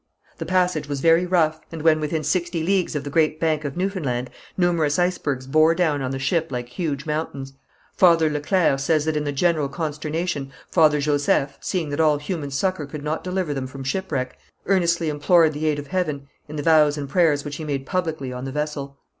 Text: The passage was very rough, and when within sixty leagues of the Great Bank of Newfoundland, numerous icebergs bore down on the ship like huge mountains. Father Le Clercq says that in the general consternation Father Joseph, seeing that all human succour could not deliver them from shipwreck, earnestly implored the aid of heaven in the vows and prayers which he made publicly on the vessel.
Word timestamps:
The 0.39 0.47
passage 0.47 0.87
was 0.89 0.99
very 0.99 1.27
rough, 1.27 1.61
and 1.71 1.83
when 1.83 1.99
within 1.99 2.23
sixty 2.23 2.63
leagues 2.63 2.95
of 2.95 3.03
the 3.03 3.11
Great 3.11 3.39
Bank 3.39 3.63
of 3.63 3.77
Newfoundland, 3.77 4.31
numerous 4.57 4.97
icebergs 4.97 5.45
bore 5.45 5.75
down 5.75 6.01
on 6.01 6.09
the 6.09 6.17
ship 6.17 6.51
like 6.51 6.69
huge 6.69 7.05
mountains. 7.05 7.53
Father 7.95 8.27
Le 8.27 8.39
Clercq 8.39 8.79
says 8.79 9.05
that 9.05 9.15
in 9.15 9.25
the 9.25 9.31
general 9.31 9.69
consternation 9.69 10.51
Father 10.67 10.99
Joseph, 10.99 11.55
seeing 11.61 11.89
that 11.89 11.99
all 11.99 12.17
human 12.17 12.49
succour 12.49 12.87
could 12.87 13.03
not 13.03 13.23
deliver 13.23 13.53
them 13.53 13.67
from 13.67 13.83
shipwreck, 13.83 14.39
earnestly 14.65 15.07
implored 15.07 15.53
the 15.53 15.67
aid 15.67 15.77
of 15.77 15.85
heaven 15.85 16.27
in 16.47 16.55
the 16.55 16.63
vows 16.63 16.97
and 16.97 17.07
prayers 17.07 17.45
which 17.45 17.57
he 17.57 17.63
made 17.63 17.85
publicly 17.85 18.33
on 18.33 18.45
the 18.45 18.51
vessel. 18.51 18.97